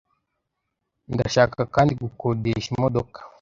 [1.13, 3.19] Ndashaka kandi gukodesha imodoka.